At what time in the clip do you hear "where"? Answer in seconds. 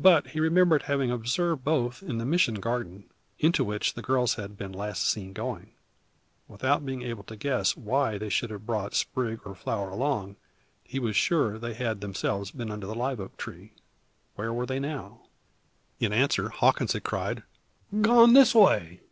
14.36-14.54